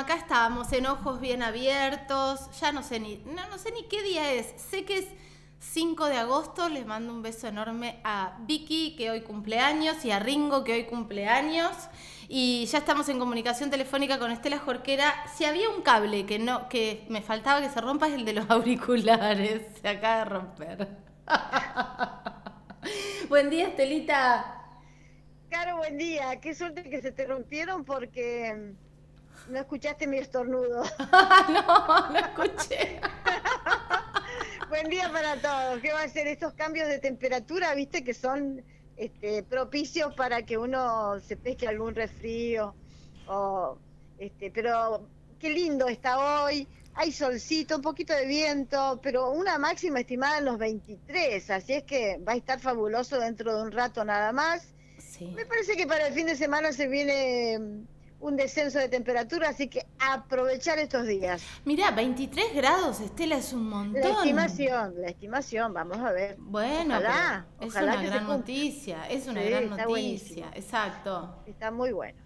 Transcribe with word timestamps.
acá 0.00 0.16
estamos 0.16 0.72
en 0.72 0.86
ojos 0.86 1.20
bien 1.20 1.42
abiertos. 1.42 2.48
Ya 2.60 2.72
no 2.72 2.82
sé 2.82 2.98
ni, 2.98 3.18
no, 3.18 3.46
no 3.48 3.58
sé 3.58 3.70
ni 3.72 3.84
qué 3.84 4.02
día 4.02 4.32
es. 4.32 4.52
Sé 4.56 4.84
que 4.84 4.98
es 4.98 5.06
5 5.60 6.06
de 6.06 6.16
agosto. 6.16 6.68
Les 6.68 6.86
mando 6.86 7.12
un 7.12 7.22
beso 7.22 7.46
enorme 7.46 8.00
a 8.02 8.36
Vicky, 8.40 8.96
que 8.96 9.10
hoy 9.10 9.20
cumpleaños, 9.20 10.04
y 10.04 10.10
a 10.10 10.18
Ringo, 10.18 10.64
que 10.64 10.72
hoy 10.72 10.84
cumpleaños. 10.84 11.76
Y 12.28 12.66
ya 12.66 12.78
estamos 12.78 13.08
en 13.08 13.18
comunicación 13.18 13.70
telefónica 13.70 14.18
con 14.18 14.30
Estela 14.30 14.58
Jorquera. 14.58 15.12
Si 15.36 15.44
había 15.44 15.68
un 15.68 15.82
cable 15.82 16.26
que 16.26 16.38
no, 16.38 16.68
que 16.68 17.04
me 17.08 17.22
faltaba 17.22 17.60
que 17.60 17.68
se 17.68 17.80
rompa 17.80 18.08
es 18.08 18.14
el 18.14 18.24
de 18.24 18.32
los 18.32 18.50
auriculares. 18.50 19.62
Se 19.80 19.88
acaba 19.88 20.18
de 20.18 20.24
romper. 20.24 20.88
Buen 23.28 23.50
día, 23.50 23.68
Estelita. 23.68 24.56
Caro, 25.50 25.78
buen 25.78 25.98
día. 25.98 26.40
Qué 26.40 26.54
suerte 26.54 26.88
que 26.88 27.02
se 27.02 27.10
te 27.10 27.26
rompieron 27.26 27.84
porque 27.84 28.74
no 29.50 29.58
escuchaste 29.58 30.06
mi 30.06 30.18
estornudo. 30.18 30.82
no, 31.48 32.10
no 32.10 32.18
escuché. 32.18 33.00
buen 34.68 34.88
día 34.88 35.10
para 35.12 35.36
todos. 35.36 35.80
¿Qué 35.80 35.92
va 35.92 36.02
a 36.02 36.08
ser 36.08 36.26
estos 36.26 36.54
cambios 36.54 36.88
de 36.88 36.98
temperatura? 36.98 37.74
Viste 37.74 38.04
que 38.04 38.14
son 38.14 38.62
este, 38.96 39.42
propicios 39.42 40.14
para 40.14 40.42
que 40.42 40.56
uno 40.56 41.18
se 41.20 41.36
pesque 41.36 41.66
algún 41.66 41.94
resfrío. 41.94 42.74
O, 43.26 43.78
este, 44.18 44.50
pero 44.50 45.06
qué 45.38 45.50
lindo 45.50 45.88
está 45.88 46.44
hoy. 46.44 46.66
Hay 46.94 47.12
solcito, 47.12 47.76
un 47.76 47.82
poquito 47.82 48.14
de 48.14 48.26
viento, 48.26 49.00
pero 49.02 49.30
una 49.30 49.58
máxima 49.58 50.00
estimada 50.00 50.38
en 50.38 50.44
los 50.44 50.58
23. 50.58 51.50
Así 51.50 51.74
es 51.74 51.84
que 51.84 52.18
va 52.18 52.32
a 52.32 52.36
estar 52.36 52.60
fabuloso 52.60 53.18
dentro 53.18 53.56
de 53.56 53.62
un 53.62 53.72
rato 53.72 54.04
nada 54.04 54.32
más 54.32 54.74
me 55.20 55.44
parece 55.44 55.76
que 55.76 55.86
para 55.86 56.06
el 56.06 56.14
fin 56.14 56.26
de 56.26 56.36
semana 56.36 56.72
se 56.72 56.86
viene 56.86 57.58
un 58.20 58.36
descenso 58.36 58.78
de 58.78 58.88
temperatura, 58.88 59.48
así 59.48 59.68
que 59.68 59.86
aprovechar 59.98 60.78
estos 60.78 61.06
días. 61.06 61.42
Mirá, 61.64 61.90
23 61.90 62.54
grados, 62.54 63.00
Estela, 63.00 63.36
es 63.36 63.52
un 63.52 63.68
montón. 63.68 64.02
La 64.02 64.10
estimación, 64.10 64.94
la 65.00 65.08
estimación, 65.08 65.72
vamos 65.72 65.98
a 65.98 66.12
ver. 66.12 66.36
Bueno, 66.38 66.96
ojalá, 66.96 67.46
es 67.60 67.74
una 67.74 68.02
gran 68.02 68.26
noticia, 68.26 69.08
es 69.08 69.26
una 69.26 69.42
gran 69.42 69.70
noticia, 69.70 70.50
exacto. 70.54 71.42
Está 71.46 71.70
muy 71.70 71.92
bueno. 71.92 72.18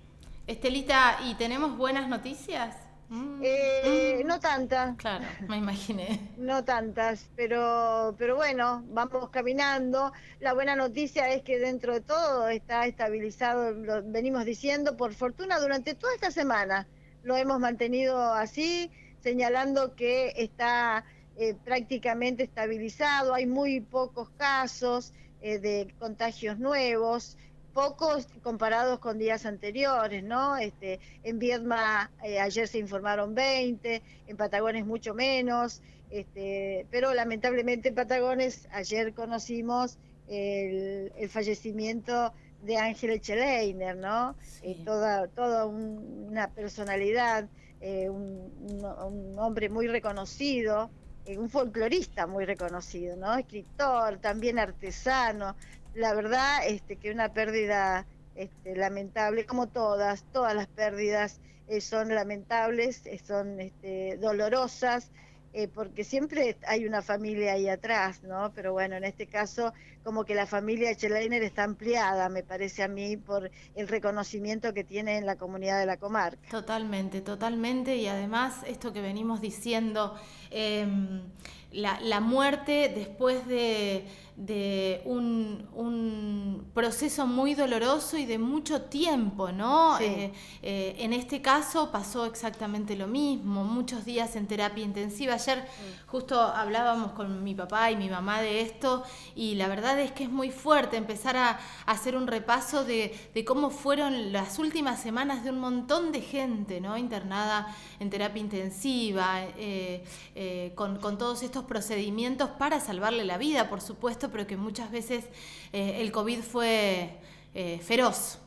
Estelita, 0.47 1.19
¿y 1.25 1.35
tenemos 1.35 1.77
buenas 1.77 2.09
noticias? 2.09 2.77
Mm. 3.09 3.41
Eh, 3.43 4.23
no 4.25 4.41
tantas. 4.41 4.97
Claro, 4.97 5.25
me 5.49 5.57
imaginé. 5.57 6.33
no 6.39 6.65
tantas, 6.65 7.29
pero, 7.37 8.15
pero 8.19 8.37
bueno, 8.37 8.85
vamos 8.89 9.31
caminando. 9.31 10.13
La 10.41 10.55
buena 10.55 10.75
noticia 10.77 11.33
es 11.33 11.43
que 11.43 11.59
dentro 11.59 11.93
de 11.93 12.01
todo 12.01 12.49
está 12.49 12.87
estabilizado, 12.87 13.73
lo 13.73 14.03
venimos 14.03 14.45
diciendo, 14.45 14.97
por 14.97 15.15
fortuna, 15.15 15.59
durante 15.59 15.95
toda 15.95 16.15
esta 16.15 16.31
semana 16.31 16.87
lo 17.25 17.37
hemos 17.37 17.59
mantenido 17.59 18.35
así, 18.35 18.91
señalando 19.21 19.97
que 19.97 20.35
está 20.37 21.05
eh, 21.37 21.55
prácticamente 21.65 22.45
estabilizado, 22.45 23.35
hay 23.35 23.47
muy 23.47 23.81
pocos 23.81 24.29
casos 24.37 25.13
eh, 25.41 25.59
de 25.59 25.93
contagios 25.99 26.59
nuevos 26.59 27.37
pocos 27.75 28.29
comparados 28.43 29.01
con 29.01 29.19
días 29.19 29.45
anteriores, 29.45 30.23
¿no? 30.23 30.57
Este, 30.57 31.01
en 31.25 31.39
Viedma 31.39 32.11
eh, 32.23 32.39
ayer 32.39 32.69
se 32.69 32.79
informaron 32.79 33.35
20, 33.35 34.01
en 34.29 34.37
Patagones 34.37 34.87
mucho 34.87 35.13
menos, 35.13 35.83
este, 36.09 36.87
pero 36.91 37.13
lamentablemente 37.13 37.89
en 37.89 37.97
Patagones 37.97 38.69
ayer 38.73 39.13
conocimos 39.13 39.99
el, 40.29 41.11
fallecimiento 41.29 42.33
de 42.63 42.79
Ángel 42.79 43.11
Echeleiner, 43.11 43.97
¿no? 43.97 44.37
Eh, 44.63 44.81
toda, 44.85 45.27
toda 45.29 45.67
una 45.67 46.49
personalidad, 46.51 47.49
eh, 47.81 48.09
un, 48.09 49.35
hombre 49.37 49.69
muy 49.69 49.89
reconocido, 49.89 50.91
un 51.27 51.49
folclorista 51.49 52.27
muy 52.27 52.45
reconocido, 52.45 53.17
¿no? 53.17 53.35
Escritor, 53.35 54.19
también 54.19 54.59
artesano, 54.59 55.57
la 55.95 56.15
verdad 56.15 56.67
este, 56.67 56.97
que 56.97 57.11
una 57.11 57.33
pérdida 57.33 58.07
este, 58.35 58.77
lamentable, 58.77 59.47
como 59.47 59.69
todas, 59.69 60.25
todas 60.33 60.55
las 60.55 60.67
pérdidas 60.67 61.41
eh, 61.69 61.81
son 61.81 62.15
lamentables, 62.15 63.07
eh, 63.07 63.19
son 63.25 63.61
este, 63.61 64.19
dolorosas, 64.19 65.11
eh, 65.57 65.69
porque 65.69 66.03
siempre 66.03 66.57
hay 66.67 66.85
una 66.85 67.01
familia 67.01 67.53
ahí 67.53 67.69
atrás, 67.69 68.25
¿no? 68.25 68.51
Pero 68.57 68.73
bueno, 68.73 68.97
en 68.97 69.05
este 69.05 69.29
caso, 69.29 69.73
como 70.03 70.25
que 70.25 70.35
la 70.35 70.47
familia 70.47 70.91
Echeleiner 70.91 71.45
está 71.45 71.63
ampliada, 71.63 72.29
me 72.29 72.43
parece 72.43 72.83
a 72.83 72.89
mí, 72.89 73.17
por 73.17 73.53
el 73.77 73.87
reconocimiento 73.87 74.75
que 74.75 74.83
tiene 74.83 75.17
en 75.17 75.27
la 75.27 75.37
comunidad 75.37 75.79
de 75.79 75.87
la 75.87 75.97
comarca. 75.97 76.49
Totalmente, 76.51 77.21
totalmente, 77.21 77.95
y 77.95 78.09
además 78.09 78.63
esto 78.67 78.93
que 78.93 79.01
venimos 79.01 79.41
diciendo, 79.41 80.17
em, 80.51 81.23
la 81.71 82.21
muerte 82.21 82.93
después 82.93 83.47
de 83.47 84.07
de 84.37 85.01
un, 85.05 85.69
un, 85.75 86.67
proceso 86.75 87.25
muy 87.25 87.55
doloroso 87.55 88.19
y 88.19 88.27
de 88.27 88.37
mucho 88.37 88.83
tiempo, 88.83 89.53
¿no? 89.53 89.99
Eh, 90.01 90.33
eh, 90.61 90.97
en 90.99 91.13
este 91.13 91.41
caso 91.41 91.93
pasó 91.93 92.27
exactamente 92.27 92.97
lo 92.97 93.07
mismo, 93.07 93.65
muchos 93.65 94.05
días 94.05 94.35
en 94.35 94.49
terapia 94.49 94.83
intensiva. 94.83 95.35
Ayer 95.35 95.59
mm. 95.59 96.09
justo 96.09 96.41
hablábamos 96.41 97.13
con 97.13 97.45
mi 97.45 97.55
papá 97.55 97.93
y 97.93 97.97
mi 97.97 98.09
mamá 98.09 98.41
de 98.41 98.61
esto 98.63 99.05
y 99.37 99.55
la 99.55 99.69
verdad 99.69 100.01
es 100.01 100.11
que 100.11 100.25
es 100.25 100.31
muy 100.31 100.51
fuerte 100.51 100.97
empezar 100.97 101.37
a, 101.37 101.61
hacer 101.87 102.17
un 102.17 102.27
repaso 102.27 102.85
de, 102.85 103.15
cómo 103.47 103.71
fueron 103.71 104.33
las 104.33 104.59
últimas 104.59 105.01
semanas 105.01 105.45
de 105.45 105.51
un 105.51 105.61
montón 105.61 106.11
de 106.11 106.21
gente, 106.23 106.81
¿no? 106.81 106.97
Internada 106.97 107.69
en 108.01 108.11
terapia 108.11 108.41
intensiva, 108.41 109.43
eh, 109.57 110.73
con, 110.75 110.99
con 110.99 111.19
todos 111.19 111.45
estos 111.45 111.65
procedimientos 111.65 112.51
para 112.51 112.81
salvarle 112.81 113.25
la 113.25 113.39
vida, 113.39 113.69
por 113.69 113.81
supuesto 113.81 114.24
pero 114.31 114.47
que 114.47 114.57
muchas 114.57 114.91
veces 114.91 115.25
eh, 115.73 116.01
el 116.01 116.13
COVID 116.13 116.41
fue 116.41 117.11
eh, 117.55 117.79
feroz. 117.79 118.39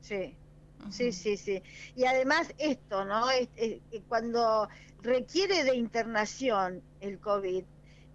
Sí, 0.00 0.34
sí, 0.90 1.12
sí, 1.12 1.36
sí. 1.36 1.62
Y 1.96 2.04
además 2.04 2.54
esto, 2.58 3.04
¿no? 3.04 3.26
cuando 4.08 4.68
requiere 5.02 5.64
de 5.64 5.76
internación 5.76 6.82
el 7.00 7.18
COVID, 7.18 7.64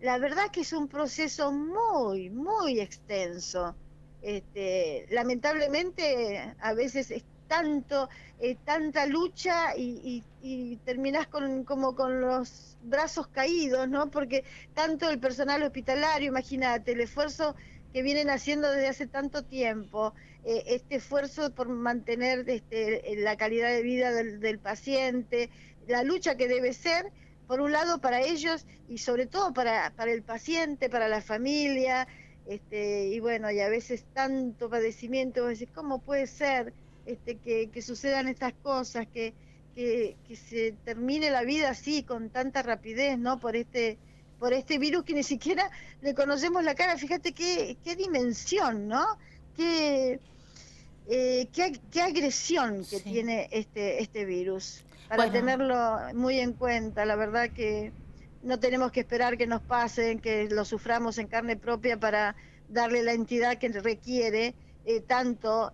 la 0.01 0.17
verdad 0.17 0.49
que 0.51 0.61
es 0.61 0.73
un 0.73 0.87
proceso 0.87 1.51
muy, 1.51 2.29
muy 2.29 2.79
extenso. 2.79 3.75
Este, 4.21 5.07
lamentablemente 5.09 6.53
a 6.59 6.73
veces 6.73 7.11
es 7.11 7.23
tanto, 7.49 8.07
eh, 8.39 8.55
tanta 8.63 9.05
lucha 9.07 9.75
y, 9.75 10.23
y, 10.41 10.77
terminás 10.85 11.27
con, 11.27 11.65
como 11.65 11.95
con 11.95 12.21
los 12.21 12.77
brazos 12.83 13.27
caídos, 13.27 13.89
¿no? 13.89 14.09
Porque 14.09 14.45
tanto 14.73 15.09
el 15.09 15.19
personal 15.19 15.61
hospitalario, 15.63 16.29
imagínate, 16.29 16.93
el 16.93 17.01
esfuerzo 17.01 17.55
que 17.91 18.03
vienen 18.03 18.29
haciendo 18.29 18.71
desde 18.71 18.87
hace 18.87 19.07
tanto 19.07 19.43
tiempo, 19.43 20.13
eh, 20.45 20.63
este 20.67 20.95
esfuerzo 20.95 21.53
por 21.53 21.67
mantener 21.67 22.47
este, 22.47 23.15
la 23.17 23.35
calidad 23.35 23.69
de 23.69 23.81
vida 23.81 24.11
del, 24.13 24.59
paciente, 24.59 25.49
la 25.87 26.03
lucha 26.03 26.35
que 26.35 26.47
debe 26.47 26.71
ser, 26.71 27.11
por 27.47 27.61
un 27.61 27.71
lado 27.71 27.99
para 27.99 28.21
ellos 28.21 28.67
y 28.87 28.99
sobre 28.99 29.25
todo 29.25 29.53
para, 29.53 29.91
para 29.95 30.11
el 30.11 30.21
paciente, 30.21 30.87
para 30.87 31.07
la 31.07 31.21
familia, 31.21 32.07
este, 32.45 33.07
y 33.07 33.19
bueno, 33.19 33.49
y 33.51 33.59
a 33.59 33.69
veces 33.69 34.05
tanto 34.13 34.69
padecimiento, 34.69 35.41
vos 35.41 35.49
decís, 35.57 35.69
¿cómo 35.73 35.99
puede 35.99 36.27
ser? 36.27 36.73
Este, 37.09 37.37
que, 37.37 37.81
sucedan 37.81 38.27
estas 38.27 38.53
cosas, 38.53 39.07
que, 39.07 39.33
que, 39.75 40.15
se 40.35 40.73
termine 40.83 41.31
la 41.31 41.43
vida 41.43 41.71
así, 41.71 42.03
con 42.03 42.29
tanta 42.29 42.61
rapidez, 42.61 43.17
¿no? 43.17 43.39
Por 43.39 43.55
este, 43.55 43.97
por 44.39 44.53
este 44.53 44.77
virus 44.77 45.03
que 45.03 45.13
ni 45.13 45.23
siquiera 45.23 45.71
le 46.01 46.13
conocemos 46.13 46.63
la 46.63 46.75
cara. 46.75 46.97
Fíjate 46.97 47.33
qué, 47.33 47.77
qué 47.83 47.95
dimensión, 47.95 48.87
¿no? 48.87 49.17
Qué, 49.55 50.19
eh, 51.09 51.47
qué, 51.51 52.01
agresión 52.01 52.85
que 52.89 52.99
tiene 52.99 53.49
este, 53.51 54.01
este 54.01 54.25
virus. 54.25 54.83
Para 55.07 55.31
tenerlo 55.31 55.97
muy 56.13 56.39
en 56.39 56.53
cuenta, 56.53 57.03
la 57.05 57.15
verdad 57.15 57.49
que 57.49 57.91
no 58.43 58.59
tenemos 58.59 58.91
que 58.91 58.99
esperar 58.99 59.35
que 59.35 59.47
nos 59.47 59.61
pasen, 59.61 60.19
que 60.19 60.47
lo 60.49 60.63
suframos 60.65 61.17
en 61.17 61.25
carne 61.27 61.55
propia 61.55 61.99
para 61.99 62.35
darle 62.69 63.01
la 63.01 63.13
entidad 63.13 63.57
que 63.57 63.69
requiere 63.69 64.53
eh, 64.91 65.01
tanto 65.01 65.71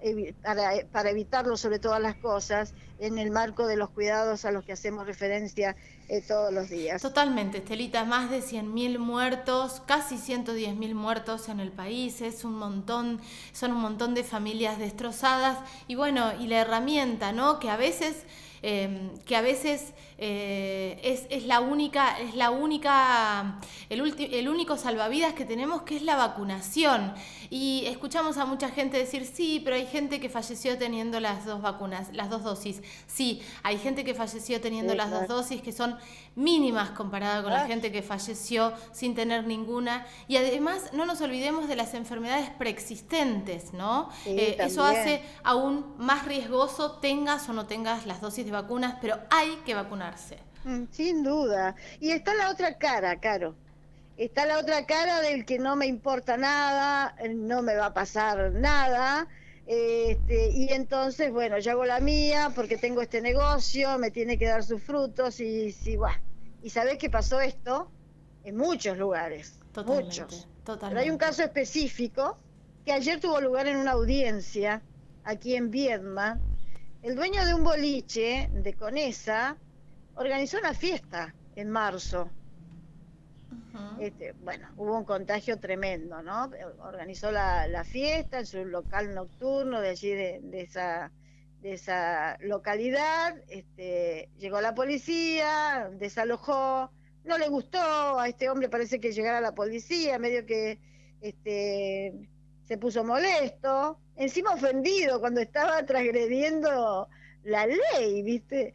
para, 0.91 1.09
evitarlo 1.09 1.55
sobre 1.55 1.79
todas 1.79 2.01
las 2.01 2.17
cosas 2.17 2.73
en 2.99 3.17
el 3.17 3.31
marco 3.31 3.65
de 3.65 3.77
los 3.77 3.89
cuidados 3.89 4.43
a 4.43 4.51
los 4.51 4.65
que 4.65 4.73
hacemos 4.73 5.07
referencia 5.07 5.77
eh, 6.09 6.19
todos 6.19 6.51
los 6.51 6.67
días. 6.67 7.01
Totalmente, 7.01 7.59
Estelita, 7.59 8.03
más 8.03 8.29
de 8.29 8.39
100.000 8.41 8.99
muertos, 8.99 9.81
casi 9.85 10.15
110.000 10.17 10.93
muertos 10.95 11.47
en 11.47 11.61
el 11.61 11.71
país, 11.71 12.19
es 12.19 12.43
un 12.43 12.57
montón, 12.57 13.21
son 13.53 13.71
un 13.71 13.79
montón 13.79 14.15
de 14.15 14.25
familias 14.25 14.79
destrozadas 14.79 15.59
y 15.87 15.95
bueno, 15.95 16.33
y 16.37 16.47
la 16.47 16.59
herramienta, 16.59 17.31
¿no? 17.31 17.59
Que 17.59 17.69
a 17.69 17.77
veces 17.77 18.25
Em, 18.67 19.15
que 19.27 19.35
a 19.35 19.41
veces 19.41 19.93
eh, 20.17 21.27
es, 21.29 21.45
la 21.45 21.59
única, 21.59 22.19
es 22.19 22.35
la 22.35 22.49
única, 22.49 23.59
el, 23.89 24.01
el, 24.17 24.47
único 24.47 24.77
salvavidas 24.77 25.33
que 25.33 25.43
tenemos, 25.43 25.81
que 25.81 25.97
es 25.97 26.01
la 26.03 26.15
vacunación. 26.15 27.13
Y 27.49 27.83
escuchamos 27.87 28.37
a 28.37 28.45
mucha 28.45 28.69
gente 28.69 28.97
decir, 28.97 29.25
sí, 29.25 29.61
pero 29.63 29.75
hay 29.75 29.85
gente 29.85 30.19
que 30.21 30.29
falleció 30.29 30.77
teniendo 30.77 31.19
las 31.19 31.45
dos 31.45 31.61
vacunas, 31.61 32.13
las 32.13 32.29
dos 32.29 32.43
dosis. 32.43 32.81
Sí, 33.07 33.41
hay 33.63 33.77
gente 33.77 34.05
que 34.05 34.13
falleció 34.13 34.61
teniendo 34.61 34.95
las 34.95 35.11
dos 35.11 35.27
dosis 35.27 35.61
que 35.61 35.73
son 35.73 35.97
mínimas 36.35 36.91
comparadas 36.91 37.43
con 37.43 37.51
la 37.51 37.65
gente 37.67 37.91
que 37.91 38.01
falleció 38.01 38.73
sin 38.93 39.15
tener 39.15 39.45
ninguna. 39.45 40.05
Y 40.27 40.37
además 40.37 40.91
no 40.93 41.05
nos 41.05 41.19
olvidemos 41.21 41.67
de 41.67 41.75
las 41.75 41.93
enfermedades 41.93 42.49
preexistentes, 42.51 43.73
¿no? 43.73 44.09
Eh, 44.25 44.55
eso 44.59 44.83
hace 44.83 45.23
aún 45.43 45.93
más 45.97 46.25
riesgoso 46.25 46.93
tengas 46.93 47.49
o 47.49 47.53
no 47.53 47.65
tengas 47.65 48.05
las 48.05 48.21
dosis 48.21 48.45
de 48.45 48.51
vacunas, 48.51 48.95
pero 49.01 49.17
hay 49.29 49.57
que 49.65 49.73
vacunarse. 49.73 50.04
Mm, 50.63 50.85
sin 50.91 51.23
duda. 51.23 51.75
Y 51.99 52.11
está 52.11 52.33
la 52.33 52.49
otra 52.49 52.77
cara, 52.77 53.19
Caro. 53.19 53.55
Está 54.17 54.45
la 54.45 54.59
otra 54.59 54.85
cara 54.85 55.19
del 55.21 55.45
que 55.45 55.59
no 55.59 55.75
me 55.75 55.87
importa 55.87 56.37
nada, 56.37 57.15
no 57.35 57.61
me 57.61 57.75
va 57.75 57.87
a 57.87 57.93
pasar 57.93 58.51
nada. 58.53 59.27
Este, 59.67 60.51
y 60.51 60.69
entonces, 60.69 61.31
bueno, 61.31 61.59
yo 61.59 61.71
hago 61.71 61.85
la 61.85 61.99
mía 61.99 62.51
porque 62.55 62.77
tengo 62.77 63.01
este 63.01 63.21
negocio, 63.21 63.97
me 63.97 64.11
tiene 64.11 64.37
que 64.37 64.45
dar 64.45 64.63
sus 64.63 64.81
frutos 64.81 65.39
y 65.39 65.71
si, 65.71 65.97
bueno. 65.97 66.19
¿Y 66.63 66.69
sabés 66.69 66.97
qué 66.97 67.09
pasó 67.09 67.41
esto? 67.41 67.91
En 68.43 68.57
muchos 68.57 68.97
lugares. 68.97 69.59
muchos. 69.85 70.47
Pero 70.65 70.99
hay 70.99 71.09
un 71.09 71.17
caso 71.17 71.43
específico 71.43 72.37
que 72.85 72.91
ayer 72.91 73.19
tuvo 73.19 73.39
lugar 73.41 73.67
en 73.67 73.77
una 73.77 73.91
audiencia 73.91 74.81
aquí 75.23 75.55
en 75.55 75.69
Viedma. 75.69 76.39
El 77.03 77.15
dueño 77.15 77.45
de 77.45 77.53
un 77.53 77.63
boliche 77.63 78.49
de 78.51 78.73
Conesa 78.73 79.57
organizó 80.15 80.57
una 80.59 80.73
fiesta 80.73 81.33
en 81.55 81.69
marzo. 81.69 82.29
Este, 83.99 84.33
bueno, 84.43 84.69
hubo 84.77 84.97
un 84.97 85.03
contagio 85.03 85.59
tremendo, 85.59 86.21
¿no? 86.21 86.49
Organizó 86.79 87.31
la, 87.31 87.83
fiesta 87.83 88.39
en 88.39 88.45
su 88.45 88.65
local 88.65 89.13
nocturno 89.13 89.81
de 89.81 89.89
allí, 89.89 90.09
de, 90.09 90.61
esa, 90.61 91.11
de 91.61 91.73
esa 91.73 92.37
localidad. 92.39 93.35
Este, 93.49 94.29
llegó 94.37 94.61
la 94.61 94.75
policía, 94.75 95.89
desalojó. 95.93 96.89
No 97.23 97.37
le 97.37 97.49
gustó 97.49 98.19
a 98.19 98.27
este 98.27 98.49
hombre, 98.49 98.69
parece 98.69 98.99
que 98.99 99.11
llegara 99.11 99.41
la 99.41 99.53
policía, 99.53 100.19
medio 100.19 100.45
que 100.45 100.79
este, 101.21 102.13
se 102.65 102.77
puso 102.77 103.03
molesto, 103.03 103.99
encima 104.15 104.53
ofendido 104.53 105.19
cuando 105.19 105.41
estaba 105.41 105.83
transgrediendo 105.85 107.07
la 107.43 107.67
ley, 107.67 108.23
¿viste? 108.23 108.73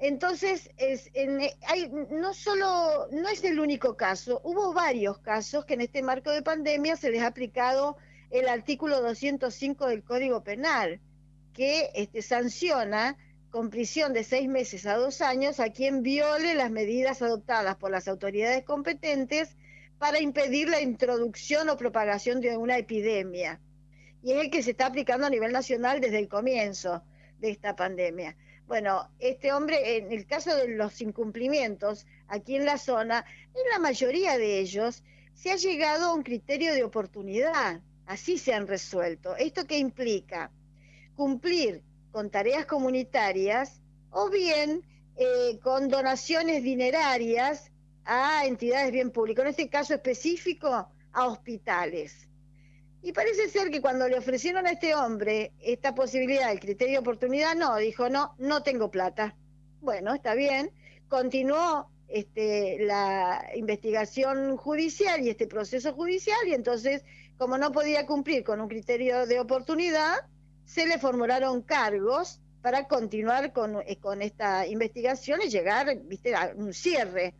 Entonces, 0.00 0.70
es, 0.76 1.10
en, 1.14 1.40
hay, 1.66 1.88
no 2.10 2.32
solo, 2.32 3.08
no 3.10 3.28
es 3.28 3.42
el 3.42 3.58
único 3.58 3.96
caso, 3.96 4.40
hubo 4.44 4.72
varios 4.72 5.18
casos 5.18 5.64
que 5.64 5.74
en 5.74 5.80
este 5.80 6.02
marco 6.02 6.30
de 6.30 6.42
pandemia 6.42 6.96
se 6.96 7.10
les 7.10 7.22
ha 7.22 7.26
aplicado 7.28 7.96
el 8.30 8.48
artículo 8.48 9.00
205 9.00 9.86
del 9.86 10.04
Código 10.04 10.44
Penal, 10.44 11.00
que 11.52 11.90
este, 11.94 12.22
sanciona 12.22 13.16
con 13.50 13.70
prisión 13.70 14.12
de 14.12 14.22
seis 14.22 14.48
meses 14.48 14.86
a 14.86 14.96
dos 14.96 15.20
años 15.20 15.58
a 15.58 15.70
quien 15.70 16.02
viole 16.02 16.54
las 16.54 16.70
medidas 16.70 17.22
adoptadas 17.22 17.76
por 17.76 17.90
las 17.90 18.06
autoridades 18.06 18.64
competentes 18.64 19.56
para 19.98 20.20
impedir 20.20 20.68
la 20.68 20.80
introducción 20.80 21.68
o 21.70 21.76
propagación 21.76 22.40
de 22.40 22.56
una 22.56 22.78
epidemia. 22.78 23.60
Y 24.22 24.32
es 24.32 24.40
el 24.40 24.50
que 24.50 24.62
se 24.62 24.72
está 24.72 24.86
aplicando 24.86 25.26
a 25.26 25.30
nivel 25.30 25.52
nacional 25.52 26.00
desde 26.00 26.18
el 26.18 26.28
comienzo 26.28 27.02
de 27.40 27.50
esta 27.50 27.74
pandemia. 27.74 28.36
Bueno, 28.68 29.08
este 29.18 29.50
hombre, 29.54 29.96
en 29.96 30.12
el 30.12 30.26
caso 30.26 30.54
de 30.54 30.68
los 30.68 31.00
incumplimientos 31.00 32.06
aquí 32.26 32.54
en 32.54 32.66
la 32.66 32.76
zona, 32.76 33.24
en 33.54 33.70
la 33.72 33.78
mayoría 33.78 34.36
de 34.36 34.58
ellos 34.58 35.02
se 35.32 35.50
ha 35.50 35.56
llegado 35.56 36.08
a 36.08 36.14
un 36.14 36.22
criterio 36.22 36.74
de 36.74 36.84
oportunidad. 36.84 37.80
Así 38.04 38.36
se 38.36 38.52
han 38.52 38.66
resuelto. 38.66 39.34
¿Esto 39.36 39.66
qué 39.66 39.78
implica? 39.78 40.50
Cumplir 41.16 41.82
con 42.10 42.28
tareas 42.28 42.66
comunitarias 42.66 43.80
o 44.10 44.28
bien 44.28 44.82
eh, 45.16 45.58
con 45.62 45.88
donaciones 45.88 46.62
dinerarias 46.62 47.72
a 48.04 48.44
entidades 48.44 48.92
bien 48.92 49.10
públicas, 49.10 49.44
en 49.44 49.50
este 49.50 49.70
caso 49.70 49.94
específico 49.94 50.90
a 51.12 51.26
hospitales. 51.26 52.27
Y 53.02 53.12
parece 53.12 53.48
ser 53.48 53.70
que 53.70 53.80
cuando 53.80 54.08
le 54.08 54.18
ofrecieron 54.18 54.66
a 54.66 54.72
este 54.72 54.94
hombre 54.94 55.52
esta 55.60 55.94
posibilidad, 55.94 56.50
el 56.50 56.60
criterio 56.60 56.94
de 56.94 56.98
oportunidad, 56.98 57.54
no, 57.54 57.76
dijo, 57.76 58.08
no, 58.08 58.34
no 58.38 58.62
tengo 58.62 58.90
plata. 58.90 59.36
Bueno, 59.80 60.14
está 60.14 60.34
bien. 60.34 60.70
Continuó 61.08 61.88
este, 62.08 62.78
la 62.80 63.50
investigación 63.54 64.56
judicial 64.56 65.22
y 65.22 65.30
este 65.30 65.46
proceso 65.46 65.92
judicial 65.92 66.38
y 66.46 66.54
entonces, 66.54 67.04
como 67.36 67.56
no 67.56 67.70
podía 67.70 68.06
cumplir 68.06 68.42
con 68.42 68.60
un 68.60 68.68
criterio 68.68 69.26
de 69.26 69.38
oportunidad, 69.38 70.16
se 70.64 70.86
le 70.86 70.98
formularon 70.98 71.62
cargos 71.62 72.40
para 72.62 72.88
continuar 72.88 73.52
con, 73.52 73.80
eh, 73.86 73.98
con 74.00 74.22
esta 74.22 74.66
investigación 74.66 75.40
y 75.42 75.48
llegar 75.48 75.96
¿viste, 76.04 76.34
a 76.34 76.52
un 76.54 76.74
cierre. 76.74 77.34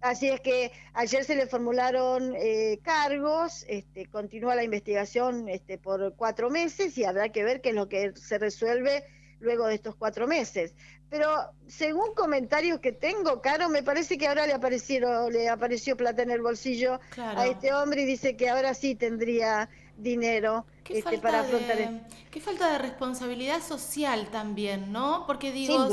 Así 0.00 0.28
es 0.28 0.40
que 0.40 0.72
ayer 0.94 1.24
se 1.24 1.34
le 1.34 1.46
formularon 1.46 2.34
eh, 2.36 2.78
cargos, 2.82 3.64
este, 3.68 4.06
continúa 4.06 4.54
la 4.54 4.64
investigación 4.64 5.48
este, 5.48 5.78
por 5.78 6.14
cuatro 6.16 6.50
meses 6.50 6.96
y 6.98 7.04
habrá 7.04 7.30
que 7.30 7.44
ver 7.44 7.60
qué 7.60 7.70
es 7.70 7.74
lo 7.74 7.88
que 7.88 8.12
se 8.14 8.38
resuelve 8.38 9.04
luego 9.40 9.66
de 9.66 9.74
estos 9.74 9.96
cuatro 9.96 10.26
meses. 10.26 10.74
Pero 11.08 11.28
según 11.68 12.14
comentarios 12.14 12.80
que 12.80 12.92
tengo, 12.92 13.40
Caro, 13.40 13.68
me 13.68 13.82
parece 13.82 14.18
que 14.18 14.26
ahora 14.26 14.46
le 14.46 14.54
aparecieron, 14.54 15.32
le 15.32 15.48
apareció 15.48 15.96
plata 15.96 16.22
en 16.22 16.30
el 16.30 16.42
bolsillo 16.42 17.00
a 17.16 17.46
este 17.46 17.72
hombre 17.72 18.02
y 18.02 18.06
dice 18.06 18.36
que 18.36 18.48
ahora 18.48 18.74
sí 18.74 18.96
tendría 18.96 19.68
dinero 19.96 20.64
este, 20.88 21.18
para 21.18 21.40
afrontar 21.40 21.76
de, 21.76 22.00
Qué 22.30 22.40
falta 22.40 22.70
de 22.70 22.78
responsabilidad 22.78 23.62
social 23.62 24.28
también, 24.30 24.92
¿no? 24.92 25.24
Porque 25.26 25.52
digo, 25.52 25.88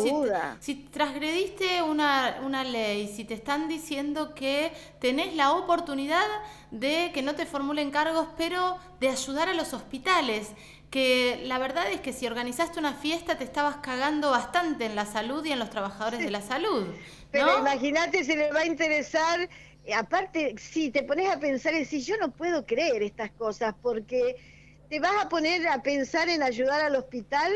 si, 0.60 0.76
transgrediste 0.76 1.82
una, 1.82 2.42
una 2.44 2.64
ley, 2.64 3.08
si 3.08 3.24
te 3.24 3.34
están 3.34 3.68
diciendo 3.68 4.36
que 4.36 4.72
tenés 5.00 5.36
la 5.36 5.54
oportunidad 5.54 6.26
de 6.70 7.12
que 7.14 7.22
no 7.22 7.36
te 7.36 7.46
formulen 7.46 7.92
cargos, 7.92 8.28
pero 8.38 8.78
de 9.00 9.10
ayudar 9.10 9.50
a 9.50 9.54
los 9.54 9.74
hospitales, 9.74 10.52
que 10.90 11.42
la 11.46 11.58
verdad 11.58 11.92
es 11.92 12.02
que 12.02 12.14
si 12.14 12.28
organizaste 12.28 12.78
una 12.78 12.94
fiesta 12.94 13.38
te 13.38 13.44
estabas 13.44 13.78
cagando 13.78 14.30
bastante 14.30 14.86
en 14.86 14.96
la 14.96 15.06
salud 15.08 15.44
y 15.44 15.52
en 15.52 15.58
los 15.58 15.72
trabajadores 15.72 16.20
de 16.20 16.30
la 16.30 16.42
salud. 16.42 16.86
Pero 17.32 17.58
imagínate, 17.58 18.24
se 18.24 18.36
le 18.36 18.52
va 18.52 18.60
a 18.60 18.66
interesar 18.68 19.50
aparte, 19.92 20.56
si 20.58 20.92
te 20.92 21.04
pones 21.04 21.30
a 21.30 21.40
pensar 21.40 21.74
y 21.74 21.80
decís, 21.80 22.06
yo 22.06 22.16
no 22.18 22.32
puedo 22.32 22.66
creer 22.66 23.04
estas 23.04 23.32
cosas, 23.32 23.76
porque 23.82 24.38
te 24.90 25.00
vas 25.00 25.26
a 25.26 25.30
poner 25.30 25.68
a 25.68 25.82
pensar 25.82 26.30
en 26.30 26.44
ayudar 26.44 26.82
al 26.82 26.96
hospital 26.96 27.52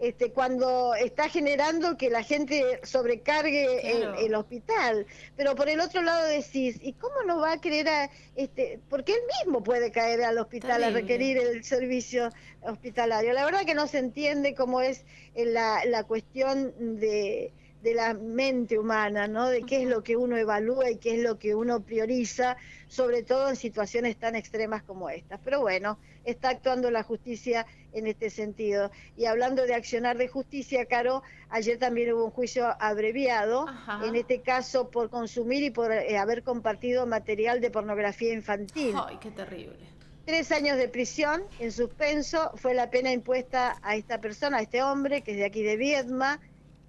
este, 0.00 0.32
cuando 0.32 0.94
está 0.94 1.28
generando 1.28 1.98
que 1.98 2.08
la 2.08 2.22
gente 2.22 2.80
sobrecargue 2.84 4.24
el, 4.24 4.34
hospital. 4.34 5.06
Pero 5.36 5.54
por 5.54 5.68
el 5.68 5.78
otro 5.78 6.00
lado 6.00 6.26
decís, 6.26 6.78
¿y 6.80 6.94
cómo 6.94 7.22
no 7.26 7.38
va 7.38 7.52
a 7.52 7.60
querer 7.60 7.86
a, 7.88 8.10
este, 8.34 8.80
porque 8.88 9.12
él 9.12 9.20
mismo 9.38 9.62
puede 9.62 9.92
caer 9.92 10.22
al 10.22 10.38
hospital 10.38 10.84
a 10.84 10.90
requerir 10.90 11.36
el 11.36 11.64
servicio 11.64 12.30
hospitalario? 12.62 13.34
La 13.34 13.44
verdad 13.44 13.66
que 13.66 13.74
no 13.74 13.86
se 13.86 13.98
entiende 13.98 14.54
cómo 14.54 14.80
es 14.80 15.04
la, 15.34 15.84
la 15.84 16.04
cuestión 16.04 16.72
de 16.98 17.52
de 17.82 17.94
la 17.94 18.14
mente 18.14 18.78
humana, 18.78 19.26
¿no? 19.26 19.48
De 19.48 19.62
qué 19.62 19.82
es 19.82 19.88
lo 19.88 20.02
que 20.02 20.16
uno 20.16 20.36
evalúa 20.36 20.90
y 20.90 20.96
qué 20.96 21.16
es 21.16 21.22
lo 21.22 21.38
que 21.38 21.54
uno 21.54 21.80
prioriza, 21.80 22.56
sobre 22.88 23.22
todo 23.22 23.48
en 23.48 23.56
situaciones 23.56 24.16
tan 24.16 24.36
extremas 24.36 24.82
como 24.82 25.08
estas. 25.08 25.40
Pero 25.42 25.60
bueno, 25.60 25.98
está 26.24 26.50
actuando 26.50 26.90
la 26.90 27.02
justicia 27.02 27.66
en 27.92 28.06
este 28.06 28.30
sentido. 28.30 28.90
Y 29.16 29.24
hablando 29.24 29.64
de 29.64 29.74
accionar 29.74 30.18
de 30.18 30.28
justicia, 30.28 30.84
Caro, 30.86 31.22
ayer 31.48 31.78
también 31.78 32.12
hubo 32.12 32.24
un 32.24 32.30
juicio 32.30 32.74
abreviado, 32.80 33.66
en 34.02 34.14
este 34.14 34.40
caso 34.40 34.90
por 34.90 35.10
consumir 35.10 35.62
y 35.62 35.70
por 35.70 35.92
eh, 35.92 36.18
haber 36.18 36.42
compartido 36.42 37.06
material 37.06 37.60
de 37.60 37.70
pornografía 37.70 38.32
infantil. 38.32 38.94
¡Ay, 38.96 39.18
qué 39.20 39.30
terrible! 39.30 39.90
Tres 40.26 40.52
años 40.52 40.76
de 40.76 40.86
prisión 40.86 41.42
en 41.58 41.72
suspenso 41.72 42.52
fue 42.56 42.74
la 42.74 42.90
pena 42.90 43.10
impuesta 43.10 43.78
a 43.82 43.96
esta 43.96 44.20
persona, 44.20 44.58
a 44.58 44.62
este 44.62 44.82
hombre, 44.82 45.22
que 45.22 45.32
es 45.32 45.38
de 45.38 45.44
aquí 45.46 45.62
de 45.62 45.76
Viedma, 45.76 46.40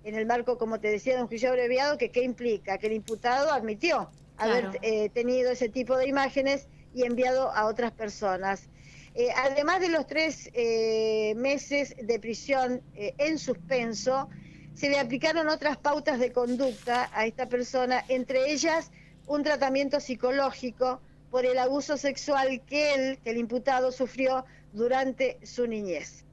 en 0.03 0.15
el 0.15 0.25
marco, 0.25 0.58
como 0.58 0.79
te 0.79 0.89
decía, 0.89 1.15
de 1.15 1.22
un 1.22 1.27
juicio 1.27 1.50
abreviado, 1.50 1.98
que 1.98 2.10
qué 2.10 2.24
implica? 2.24 2.77
Que 2.77 2.88
el 2.88 2.93
imputado 2.93 3.51
admitió 3.51 4.10
haber 4.38 4.79
eh, 4.81 5.10
tenido 5.10 5.51
ese 5.51 5.70
tipo 5.70 5.98
de 5.98 6.08
imágenes 6.08 6.67
y 6.93 7.03
enviado 7.03 7.51
a 7.51 7.65
otras 7.65 7.91
personas. 7.91 8.70
Eh, 9.13 9.27
además 9.36 9.81
de 9.81 9.89
los 9.89 10.08
tres 10.08 10.50
eh, 10.53 11.34
meses 11.36 11.96
de 12.01 12.20
prisión 12.20 12.81
en 12.96 13.38
suspenso, 13.38 14.29
se 14.74 14.89
le 14.89 15.00
aplicaron 15.00 15.50
otras 15.50 15.77
pautas 15.77 16.20
de 16.20 16.31
conducta 16.31 17.10
a 17.13 17.25
esta 17.25 17.48
persona, 17.48 18.03
entre 18.08 18.51
ellas 18.51 18.91
un 19.27 19.43
tratamiento 19.43 20.00
psicológico 20.00 21.01
por 21.29 21.46
el 21.46 21.58
abuso 21.58 21.98
sexual 21.98 22.62
que 22.65 22.93
él, 22.93 23.20
que 23.24 23.31
el 23.31 23.38
imputado, 23.38 23.91
sufrió 23.91 24.46
durante 24.74 25.38
su 25.46 25.67
niñez. 25.67 26.25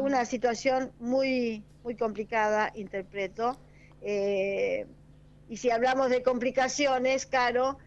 Una 0.00 0.24
situación 0.24 0.92
muy 0.98 1.62
muy 1.82 1.94
complicada, 1.94 2.72
interpreto. 2.74 3.58
Eh, 4.02 4.86
y 5.48 5.56
si 5.56 5.70
hablamos 5.70 6.10
de 6.10 6.22
complicaciones, 6.22 7.26
Caro, 7.26 7.78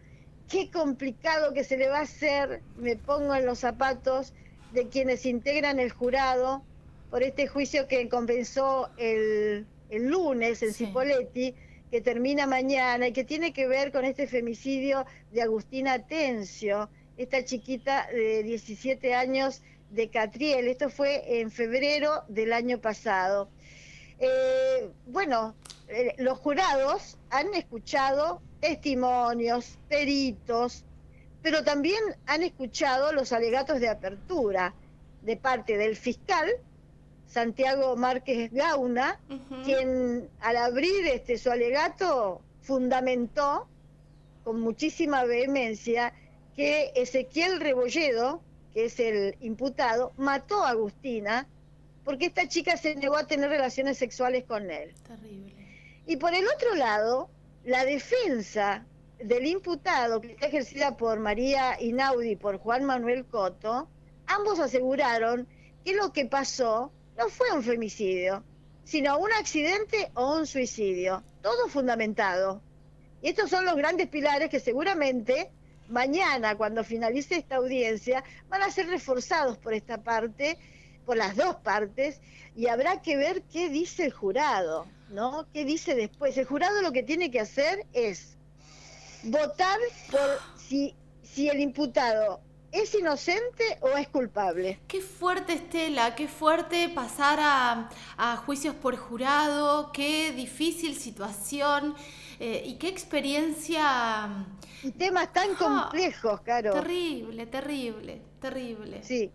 qué 0.48 0.70
complicado 0.70 1.54
que 1.54 1.64
se 1.64 1.76
le 1.76 1.88
va 1.88 1.98
a 1.98 2.02
hacer, 2.02 2.62
me 2.76 2.96
pongo 2.96 3.34
en 3.34 3.46
los 3.46 3.60
zapatos 3.60 4.32
de 4.72 4.88
quienes 4.88 5.24
integran 5.24 5.78
el 5.78 5.90
jurado 5.90 6.62
por 7.10 7.22
este 7.22 7.46
juicio 7.46 7.86
que 7.86 8.08
compensó 8.08 8.90
el, 8.96 9.66
lunes 9.90 10.60
en 10.62 10.74
Cipoletti, 10.74 11.54
que 11.90 12.00
termina 12.00 12.46
mañana 12.48 13.06
y 13.06 13.12
que 13.12 13.22
tiene 13.22 13.52
que 13.52 13.68
ver 13.68 13.92
con 13.92 14.04
este 14.04 14.26
femicidio 14.26 15.06
de 15.30 15.42
Agustina 15.42 16.04
Tencio, 16.04 16.90
esta 17.16 17.44
chiquita 17.44 18.06
de 18.12 18.42
17 18.42 19.14
años 19.14 19.62
de 19.90 20.08
Catriel. 20.08 20.68
Esto 20.68 20.90
fue 20.90 21.40
en 21.40 21.50
febrero 21.50 22.24
del 22.28 22.52
año 22.52 22.80
pasado. 22.80 23.48
Eh, 24.18 24.90
bueno, 25.06 25.54
eh, 25.88 26.14
los 26.18 26.38
jurados 26.38 27.18
han 27.30 27.54
escuchado 27.54 28.40
testimonios, 28.60 29.78
peritos, 29.88 30.84
pero 31.42 31.62
también 31.62 32.00
han 32.26 32.42
escuchado 32.42 33.12
los 33.12 33.32
alegatos 33.32 33.80
de 33.80 33.88
apertura 33.88 34.74
de 35.22 35.36
parte 35.36 35.76
del 35.76 35.96
fiscal 35.96 36.48
Santiago 37.26 37.96
Márquez 37.96 38.52
Gauna, 38.52 39.18
quien 39.64 40.28
al 40.40 40.56
abrir 40.56 41.06
este 41.06 41.36
su 41.36 41.50
alegato 41.50 42.40
fundamentó 42.60 43.66
con 44.44 44.60
muchísima 44.60 45.24
vehemencia 45.24 46.12
que 46.56 46.92
Ezequiel 46.94 47.60
Rebolledo, 47.60 48.42
que 48.72 48.86
es 48.86 49.00
el 49.00 49.36
imputado, 49.40 50.12
mató 50.16 50.64
a 50.64 50.70
Agustina 50.70 51.48
porque 52.04 52.26
esta 52.26 52.46
chica 52.48 52.76
se 52.76 52.94
negó 52.96 53.16
a 53.16 53.26
tener 53.26 53.48
relaciones 53.48 53.98
sexuales 53.98 54.44
con 54.44 54.70
él. 54.70 54.92
Terrible. 55.06 55.54
Y 56.06 56.16
por 56.16 56.34
el 56.34 56.46
otro 56.46 56.74
lado, 56.74 57.30
la 57.64 57.84
defensa 57.84 58.84
del 59.18 59.46
imputado, 59.46 60.20
que 60.20 60.32
está 60.32 60.46
ejercida 60.46 60.96
por 60.96 61.18
María 61.18 61.80
Inaudi 61.80 62.32
y 62.32 62.36
por 62.36 62.58
Juan 62.58 62.84
Manuel 62.84 63.24
Coto, 63.24 63.88
ambos 64.26 64.58
aseguraron 64.60 65.48
que 65.84 65.94
lo 65.94 66.12
que 66.12 66.26
pasó 66.26 66.92
no 67.16 67.28
fue 67.28 67.50
un 67.52 67.62
femicidio, 67.62 68.44
sino 68.84 69.18
un 69.18 69.32
accidente 69.32 70.10
o 70.14 70.36
un 70.36 70.46
suicidio, 70.46 71.22
todo 71.40 71.68
fundamentado. 71.68 72.60
Y 73.22 73.28
estos 73.28 73.48
son 73.48 73.64
los 73.64 73.76
grandes 73.76 74.08
pilares 74.08 74.50
que 74.50 74.60
seguramente 74.60 75.50
mañana, 75.88 76.56
cuando 76.56 76.84
finalice 76.84 77.36
esta 77.36 77.56
audiencia, 77.56 78.24
van 78.48 78.62
a 78.62 78.70
ser 78.70 78.88
reforzados 78.88 79.58
por 79.58 79.74
esta 79.74 80.02
parte, 80.02 80.58
por 81.04 81.16
las 81.16 81.36
dos 81.36 81.56
partes, 81.56 82.20
y 82.56 82.68
habrá 82.68 83.02
que 83.02 83.16
ver 83.16 83.42
qué 83.42 83.68
dice 83.68 84.06
el 84.06 84.12
jurado, 84.12 84.86
¿no? 85.10 85.46
¿Qué 85.52 85.64
dice 85.64 85.94
después? 85.94 86.36
El 86.38 86.46
jurado 86.46 86.82
lo 86.82 86.92
que 86.92 87.02
tiene 87.02 87.30
que 87.30 87.40
hacer 87.40 87.86
es 87.92 88.36
votar 89.24 89.78
por 90.10 90.38
si, 90.56 90.94
si 91.22 91.48
el 91.48 91.60
imputado 91.60 92.40
¿Es 92.74 92.92
inocente 92.92 93.78
o 93.82 93.90
es 93.90 94.08
culpable? 94.08 94.80
Qué 94.88 95.00
fuerte, 95.00 95.52
Estela, 95.52 96.16
qué 96.16 96.26
fuerte 96.26 96.88
pasar 96.88 97.38
a, 97.40 98.36
juicios 98.44 98.74
por 98.74 98.96
jurado, 98.96 99.92
qué 99.92 100.32
difícil 100.32 100.96
situación 100.96 101.94
eh, 102.40 102.62
y 102.64 102.74
qué 102.74 102.88
experiencia. 102.88 104.46
Y 104.82 104.90
temas 104.92 105.32
tan 105.32 105.50
ah, 105.52 105.88
complejos, 105.90 106.40
Caro. 106.42 106.72
Terrible, 106.72 107.46
terrible, 107.46 108.20
terrible. 108.40 109.02
Sí, 109.02 109.30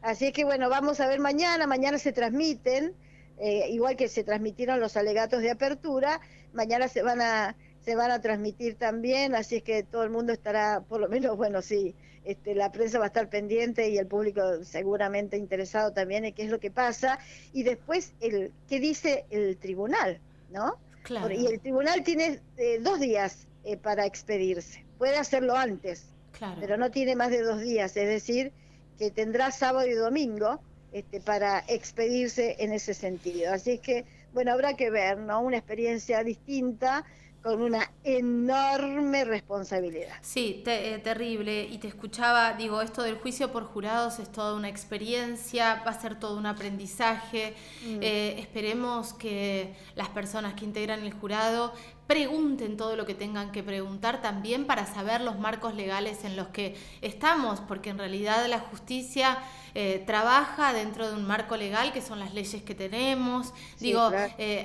así 0.00 0.26
es 0.26 0.32
que 0.32 0.44
bueno, 0.44 0.68
vamos 0.68 1.00
a 1.00 1.08
ver 1.08 1.20
mañana, 1.20 1.66
mañana 1.66 1.98
se 1.98 2.12
transmiten, 2.12 2.94
eh, 3.38 3.68
igual 3.70 3.96
que 3.96 4.08
se 4.08 4.24
transmitieron 4.24 4.80
los 4.80 4.96
alegatos 4.96 5.40
de 5.40 5.50
apertura, 5.50 6.20
mañana 6.52 6.88
se 6.88 7.02
van 7.02 7.20
a 7.20 7.56
se 7.84 7.96
van 7.96 8.12
a 8.12 8.20
transmitir 8.20 8.76
también, 8.76 9.34
así 9.34 9.56
es 9.56 9.62
que 9.62 9.82
todo 9.82 10.04
el 10.04 10.10
mundo 10.10 10.32
estará, 10.32 10.82
por 10.88 11.00
lo 11.00 11.08
menos, 11.08 11.36
bueno, 11.36 11.62
sí, 11.62 11.94
este, 12.24 12.54
la 12.54 12.70
prensa 12.70 12.98
va 12.98 13.06
a 13.06 13.08
estar 13.08 13.28
pendiente 13.28 13.88
y 13.88 13.98
el 13.98 14.06
público 14.06 14.64
seguramente 14.64 15.36
interesado 15.36 15.92
también 15.92 16.24
en 16.24 16.32
qué 16.32 16.44
es 16.44 16.50
lo 16.50 16.60
que 16.60 16.70
pasa, 16.70 17.18
y 17.52 17.64
después 17.64 18.12
el 18.20 18.52
qué 18.68 18.78
dice 18.78 19.24
el 19.30 19.56
tribunal, 19.56 20.20
¿no? 20.50 20.76
Claro. 21.02 21.34
Y 21.34 21.46
el 21.46 21.60
tribunal 21.60 22.02
tiene 22.02 22.40
eh, 22.56 22.78
dos 22.80 23.00
días 23.00 23.46
eh, 23.64 23.76
para 23.76 24.06
expedirse, 24.06 24.84
puede 24.98 25.16
hacerlo 25.16 25.56
antes, 25.56 26.06
claro. 26.36 26.56
pero 26.60 26.76
no 26.76 26.90
tiene 26.90 27.16
más 27.16 27.30
de 27.30 27.42
dos 27.42 27.60
días, 27.60 27.96
es 27.96 28.08
decir, 28.08 28.52
que 28.98 29.10
tendrá 29.10 29.50
sábado 29.50 29.86
y 29.86 29.94
domingo 29.94 30.60
este, 30.92 31.20
para 31.20 31.64
expedirse 31.68 32.56
en 32.58 32.72
ese 32.72 32.94
sentido. 32.94 33.52
Así 33.52 33.72
es 33.72 33.80
que, 33.80 34.04
bueno, 34.32 34.52
habrá 34.52 34.74
que 34.74 34.90
ver, 34.90 35.18
¿no? 35.18 35.40
Una 35.40 35.56
experiencia 35.56 36.22
distinta 36.22 37.04
con 37.42 37.60
una 37.60 37.90
enorme 38.04 39.24
responsabilidad. 39.24 40.14
Sí, 40.20 40.62
eh, 40.66 41.00
terrible. 41.02 41.64
Y 41.64 41.78
te 41.78 41.88
escuchaba, 41.88 42.52
digo, 42.52 42.80
esto 42.80 43.02
del 43.02 43.16
juicio 43.16 43.50
por 43.50 43.64
jurados 43.64 44.20
es 44.20 44.30
toda 44.30 44.54
una 44.54 44.68
experiencia, 44.68 45.82
va 45.84 45.90
a 45.90 46.00
ser 46.00 46.18
todo 46.18 46.38
un 46.38 46.46
aprendizaje. 46.46 47.54
Mm. 47.84 47.98
Eh, 48.00 48.36
esperemos 48.38 49.12
que 49.12 49.74
las 49.96 50.08
personas 50.08 50.54
que 50.54 50.64
integran 50.64 51.00
el 51.00 51.12
jurado 51.12 51.72
pregunten 52.06 52.76
todo 52.76 52.94
lo 52.94 53.06
que 53.06 53.14
tengan 53.14 53.50
que 53.50 53.62
preguntar 53.62 54.22
también 54.22 54.66
para 54.66 54.86
saber 54.86 55.20
los 55.20 55.38
marcos 55.38 55.74
legales 55.74 56.24
en 56.24 56.36
los 56.36 56.48
que 56.48 56.76
estamos, 57.00 57.60
porque 57.60 57.90
en 57.90 57.98
realidad 57.98 58.46
la 58.48 58.60
justicia 58.60 59.38
eh, 59.74 60.02
trabaja 60.06 60.72
dentro 60.72 61.08
de 61.08 61.16
un 61.16 61.26
marco 61.26 61.56
legal 61.56 61.92
que 61.92 62.02
son 62.02 62.20
las 62.20 62.34
leyes 62.34 62.62
que 62.62 62.74
tenemos. 62.74 63.52
Digo, 63.80 64.10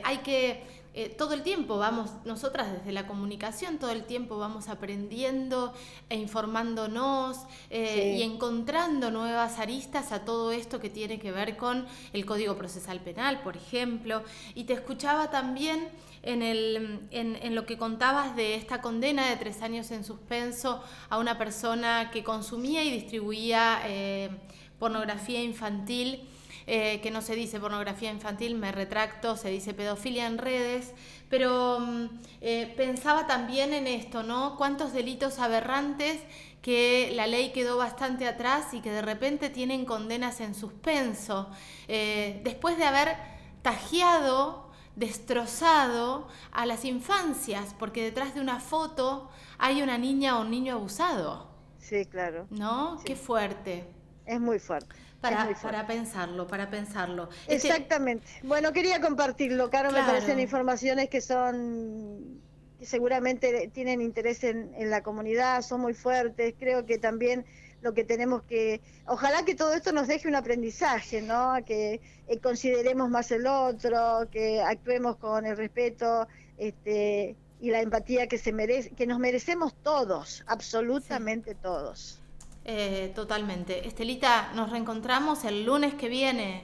hay 0.04 0.18
que 0.20 0.77
eh, 1.00 1.10
todo 1.10 1.36
el 1.36 1.44
tiempo 1.44 1.78
vamos, 1.78 2.10
nosotras 2.26 2.74
desde 2.74 2.92
la 2.92 3.06
comunicación, 3.06 3.78
todo 3.78 3.92
el 3.92 4.06
tiempo 4.06 4.40
vamos 4.40 4.68
aprendiendo 4.68 5.72
e 6.10 6.18
informándonos 6.18 7.38
eh, 7.70 8.16
y 8.18 8.24
encontrando 8.24 9.12
nuevas 9.12 9.60
aristas 9.60 10.12
a 10.12 10.26
todo 10.26 10.52
esto 10.52 10.80
que 10.80 10.90
tiene 10.90 11.20
que 11.20 11.32
ver 11.32 11.56
con 11.56 11.86
el 12.14 12.26
Código 12.26 12.58
Procesal 12.58 13.00
Penal, 13.00 13.42
por 13.44 13.56
ejemplo. 13.58 14.24
Y 14.56 14.64
te 14.64 14.74
escuchaba 14.74 15.30
también 15.30 15.88
en, 16.24 16.42
el, 16.42 17.08
en, 17.12 17.54
lo 17.54 17.68
que 17.68 17.78
contabas 17.78 18.36
de 18.36 18.56
esta 18.56 18.82
condena 18.82 19.30
de 19.30 19.36
tres 19.36 19.62
años 19.62 19.92
en 19.92 20.04
suspenso 20.04 20.82
a 21.10 21.20
una 21.20 21.38
persona 21.38 22.10
que 22.10 22.24
consumía 22.24 22.84
y 22.84 22.90
distribuía 22.90 23.82
eh, 23.86 24.32
pornografía 24.80 25.44
infantil. 25.44 26.28
Eh, 26.70 27.00
que 27.00 27.12
no 27.12 27.22
se 27.22 27.34
dice 27.34 27.62
pornografía 27.62 28.12
infantil, 28.12 28.56
me 28.56 28.74
retracto, 28.74 29.38
se 29.38 29.50
dice 29.50 29.74
pedofilia 29.74 30.28
en 30.28 30.38
redes, 30.38 30.94
pero 31.30 31.80
mm, 31.80 32.08
eh, 32.42 32.74
pensaba 32.76 33.26
también 33.26 33.74
en 33.74 33.88
esto, 33.88 34.22
¿no? 34.22 34.58
Cuántos 34.58 34.92
delitos 34.92 35.40
aberrantes 35.40 36.20
que 36.62 37.14
la 37.16 37.26
ley 37.26 37.54
quedó 37.54 37.78
bastante 37.78 38.28
atrás 38.28 38.74
y 38.74 38.82
que 38.82 38.92
de 38.92 39.02
repente 39.02 39.50
tienen 39.50 39.86
condenas 39.86 40.42
en 40.42 40.54
suspenso, 40.56 41.50
eh, 41.88 42.42
después 42.44 42.78
de 42.78 42.84
haber 42.84 43.16
tajeado 43.62 44.70
destrozado 44.98 46.28
a 46.52 46.66
las 46.66 46.84
infancias, 46.84 47.76
porque 47.80 48.04
detrás 48.04 48.36
de 48.36 48.42
una 48.42 48.60
foto 48.60 49.30
hay 49.58 49.82
una 49.82 49.98
niña 49.98 50.38
o 50.38 50.42
un 50.42 50.52
niño 50.52 50.74
abusado. 50.74 51.48
Sí, 51.80 52.06
claro. 52.08 52.46
¿No? 52.50 53.00
Qué 53.06 53.16
fuerte. 53.16 53.88
Es 54.28 54.40
muy 54.40 54.60
fuerte. 54.60 54.94
Para, 55.22 55.50
para 55.62 55.88
pensarlo, 55.88 56.46
para 56.46 56.70
pensarlo. 56.70 57.30
Este 57.48 57.70
Exactamente. 57.70 58.28
Bueno, 58.44 58.72
quería 58.72 59.02
compartirlo, 59.02 59.70
Caro, 59.72 59.92
me 59.92 60.04
parecen 60.04 60.40
informaciones 60.40 61.10
que 61.10 61.22
son 61.22 62.42
que 62.78 62.86
seguramente 62.86 63.72
tienen 63.74 64.02
interés 64.02 64.44
en, 64.44 64.72
la 64.90 65.02
comunidad, 65.02 65.62
son 65.64 65.82
muy 65.82 65.94
fuertes, 65.94 66.54
creo 66.60 66.86
que 66.86 66.98
también 66.98 67.46
lo 67.82 67.94
que 67.94 68.04
tenemos 68.04 68.44
que, 68.44 68.82
ojalá 69.06 69.46
que 69.46 69.56
todo 69.56 69.74
esto 69.74 69.92
nos 69.92 70.08
deje 70.08 70.28
un 70.28 70.36
aprendizaje, 70.36 71.22
¿no? 71.22 71.56
Que 71.66 72.02
eh, 72.28 72.40
consideremos 72.40 73.10
más 73.10 73.32
el 73.32 73.48
otro, 73.48 74.28
que 74.32 74.62
actuemos 74.62 75.18
con 75.18 75.46
el 75.46 75.58
respeto 75.58 76.28
este, 76.58 77.36
y 77.60 77.72
la 77.72 77.82
empatía 77.82 78.28
que 78.28 78.38
se 78.38 78.52
merece, 78.52 78.92
que 78.92 79.08
nos 79.08 79.20
merecemos 79.20 79.74
todos, 79.82 80.44
absolutamente 80.48 81.56
todos. 81.56 82.22
Eh, 82.70 83.14
totalmente. 83.16 83.88
Estelita, 83.88 84.52
nos 84.54 84.70
reencontramos 84.70 85.46
el 85.46 85.64
lunes 85.66 85.94
que 85.94 86.10
viene. 86.10 86.64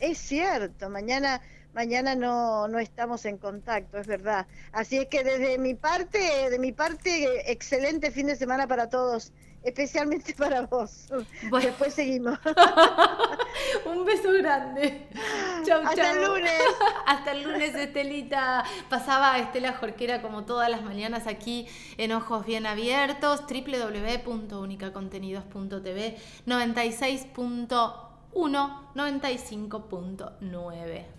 Es 0.00 0.18
cierto, 0.18 0.90
mañana 0.90 1.40
mañana 1.74 2.16
no, 2.16 2.66
no 2.66 2.80
estamos 2.80 3.24
en 3.24 3.38
contacto, 3.38 3.98
es 3.98 4.08
verdad. 4.08 4.48
Así 4.72 4.98
es 4.98 5.06
que 5.06 5.22
desde 5.22 5.58
mi 5.58 5.74
parte, 5.74 6.50
de 6.50 6.58
mi 6.58 6.72
parte, 6.72 7.52
excelente 7.52 8.10
fin 8.10 8.26
de 8.26 8.34
semana 8.34 8.66
para 8.66 8.88
todos 8.88 9.32
especialmente 9.68 10.34
para 10.38 10.62
vos. 10.62 11.06
Después 11.62 11.94
seguimos. 11.94 12.40
Un 13.86 14.04
beso 14.04 14.32
grande. 14.32 15.06
Chau, 15.64 15.80
Hasta 15.84 16.10
el 16.12 16.24
lunes. 16.24 16.60
Hasta 17.06 17.30
el 17.32 17.42
lunes, 17.44 17.74
Estelita. 17.74 18.64
Pasaba 18.88 19.38
Estela 19.38 19.74
Jorquera 19.74 20.22
como 20.22 20.44
todas 20.44 20.70
las 20.70 20.82
mañanas 20.82 21.26
aquí 21.26 21.66
en 21.96 22.12
Ojos 22.12 22.46
Bien 22.46 22.66
Abiertos, 22.66 23.42
www.unicacontenidos.tv 23.42 26.16
96.1, 26.46 28.94
95.9. 28.94 31.18